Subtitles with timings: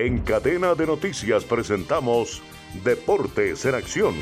[0.00, 2.40] En cadena de noticias presentamos
[2.82, 4.14] Deportes en Acción.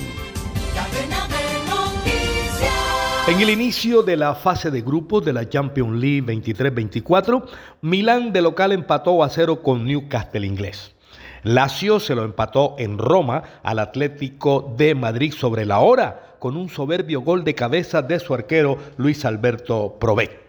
[3.28, 7.44] En el inicio de la fase de grupos de la Champions League 23-24,
[7.82, 10.96] Milán de local empató a cero con Newcastle inglés.
[11.44, 16.68] Lazio se lo empató en Roma al Atlético de Madrid sobre la hora con un
[16.70, 20.47] soberbio gol de cabeza de su arquero Luis Alberto Provet.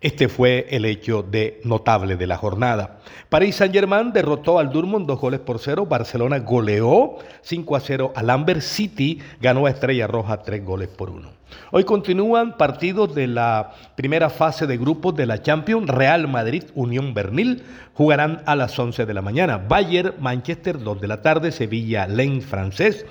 [0.00, 3.00] Este fue el hecho de notable de la jornada.
[3.28, 5.84] Paris Saint-Germain derrotó al Dortmund dos goles por cero.
[5.84, 9.20] Barcelona goleó 5 a 0 al Amber City.
[9.42, 11.28] Ganó a Estrella Roja tres goles por uno.
[11.70, 15.90] Hoy continúan partidos de la primera fase de grupos de la Champions.
[15.90, 19.58] Real Madrid, Unión Bernil jugarán a las 11 de la mañana.
[19.58, 21.52] Bayern, Manchester, 2 de la tarde.
[21.52, 23.04] Sevilla, Lens francés.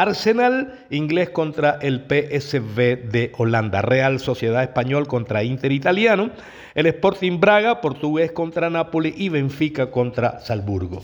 [0.00, 6.30] Arsenal inglés contra el PSV de Holanda, Real Sociedad Español contra Inter Italiano,
[6.74, 11.02] el Sporting Braga portugués contra Nápoles y Benfica contra Salzburgo.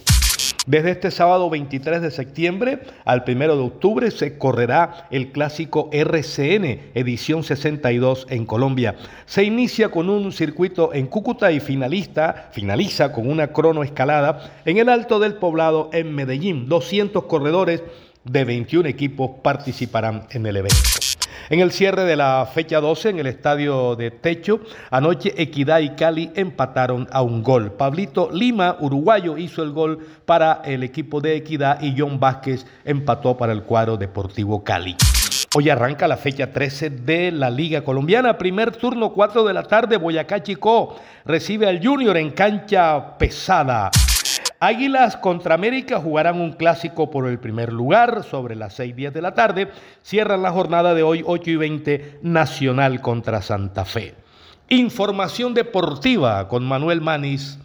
[0.66, 6.90] Desde este sábado 23 de septiembre al 1 de octubre se correrá el clásico RCN,
[6.94, 8.96] edición 62 en Colombia.
[9.26, 14.88] Se inicia con un circuito en Cúcuta y finalista, finaliza con una cronoescalada en el
[14.88, 16.68] Alto del Poblado en Medellín.
[16.68, 17.82] 200 corredores
[18.26, 20.76] de 21 equipos participarán en el evento.
[21.48, 24.60] En el cierre de la fecha 12 en el estadio de Techo,
[24.90, 27.72] anoche Equidad y Cali empataron a un gol.
[27.72, 33.36] Pablito Lima, uruguayo, hizo el gol para el equipo de Equidad y John Vázquez empató
[33.36, 34.96] para el cuadro Deportivo Cali.
[35.54, 38.36] Hoy arranca la fecha 13 de la Liga Colombiana.
[38.36, 39.96] Primer turno, 4 de la tarde.
[39.96, 43.90] Boyacá Chico recibe al Junior en cancha pesada.
[44.58, 49.22] Águilas contra América jugarán un clásico por el primer lugar sobre las 6 días de
[49.22, 49.70] la tarde.
[50.02, 54.14] Cierran la jornada de hoy 8 y 20 Nacional contra Santa Fe.
[54.68, 57.58] Información deportiva con Manuel Manis.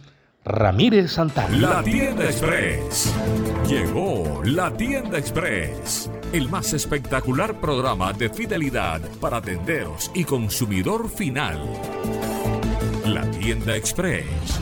[0.44, 1.56] Ramírez Santana.
[1.56, 3.14] La tienda express.
[3.68, 6.10] Llegó la tienda express.
[6.32, 11.60] El más espectacular programa de fidelidad para tenderos y consumidor final.
[13.04, 14.61] La tienda express